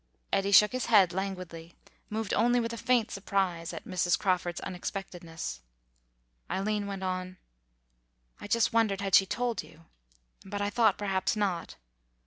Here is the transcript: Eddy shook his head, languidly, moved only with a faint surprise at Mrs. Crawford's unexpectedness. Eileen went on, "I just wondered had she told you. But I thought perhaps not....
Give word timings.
Eddy 0.33 0.51
shook 0.51 0.71
his 0.71 0.87
head, 0.87 1.13
languidly, 1.13 1.75
moved 2.09 2.33
only 2.33 2.59
with 2.59 2.73
a 2.73 2.75
faint 2.77 3.11
surprise 3.11 3.71
at 3.71 3.85
Mrs. 3.85 4.17
Crawford's 4.17 4.59
unexpectedness. 4.61 5.61
Eileen 6.49 6.87
went 6.87 7.03
on, 7.03 7.37
"I 8.39 8.47
just 8.47 8.73
wondered 8.73 9.01
had 9.01 9.13
she 9.13 9.27
told 9.27 9.61
you. 9.61 9.85
But 10.43 10.59
I 10.59 10.71
thought 10.71 10.97
perhaps 10.97 11.35
not.... 11.35 11.75